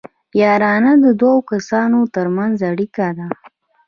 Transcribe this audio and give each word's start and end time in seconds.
یارانه 0.41 0.93
د 1.03 1.05
دوو 1.19 1.35
کسانو 1.51 1.99
ترمنځ 2.15 2.57
اړیکه 2.71 3.07
ده 3.17 3.27